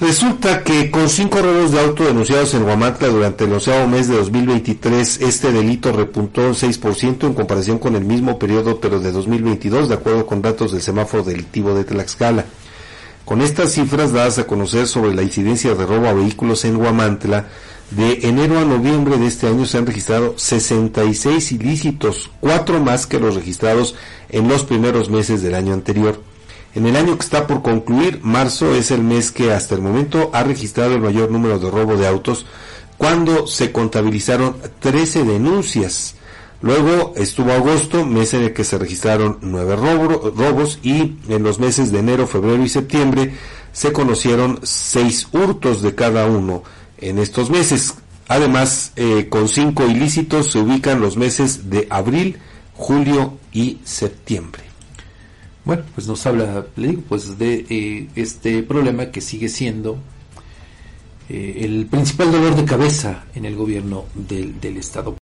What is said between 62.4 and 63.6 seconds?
de cabeza en el